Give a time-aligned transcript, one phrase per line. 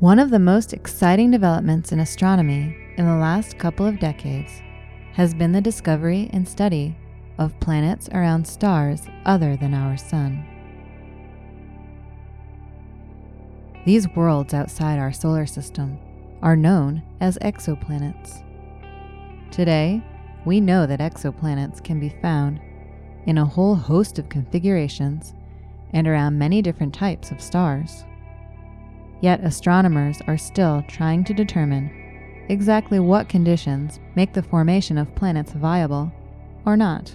[0.00, 4.60] One of the most exciting developments in astronomy in the last couple of decades
[5.14, 6.94] has been the discovery and study
[7.38, 10.44] of planets around stars other than our Sun.
[13.86, 15.98] These worlds outside our solar system
[16.42, 18.44] are known as exoplanets.
[19.50, 20.04] Today,
[20.44, 22.60] we know that exoplanets can be found
[23.24, 25.32] in a whole host of configurations
[25.94, 28.04] and around many different types of stars.
[29.20, 31.90] Yet astronomers are still trying to determine
[32.48, 36.12] exactly what conditions make the formation of planets viable
[36.64, 37.14] or not.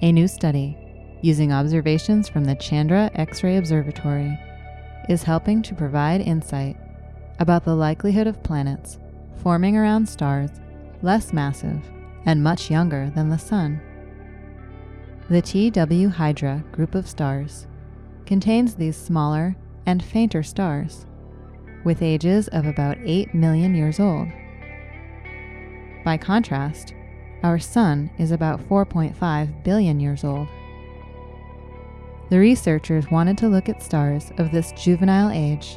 [0.00, 0.76] A new study,
[1.20, 4.38] using observations from the Chandra X ray Observatory,
[5.08, 6.76] is helping to provide insight
[7.38, 8.98] about the likelihood of planets
[9.42, 10.50] forming around stars
[11.02, 11.90] less massive
[12.24, 13.80] and much younger than the Sun.
[15.28, 17.66] The TW Hydra group of stars
[18.26, 21.06] contains these smaller and fainter stars,
[21.84, 24.28] with ages of about 8 million years old.
[26.04, 26.94] By contrast,
[27.42, 30.48] our Sun is about 4.5 billion years old.
[32.30, 35.76] The researchers wanted to look at stars of this juvenile age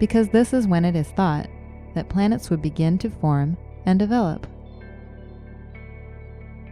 [0.00, 1.48] because this is when it is thought
[1.94, 4.46] that planets would begin to form and develop.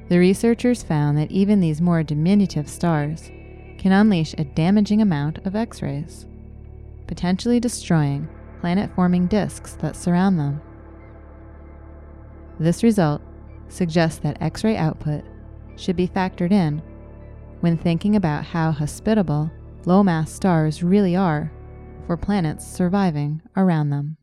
[0.09, 3.31] The researchers found that even these more diminutive stars
[3.79, 6.27] can unleash a damaging amount of X rays,
[7.11, 8.29] potentially destroying
[8.61, 10.63] planet forming disks that surround them.
[12.61, 13.21] This result
[13.67, 15.25] suggests that X ray output
[15.75, 16.81] should be factored in
[17.63, 19.51] when thinking about how hospitable
[19.87, 21.51] low mass stars really are
[22.07, 24.17] for planets surviving around them.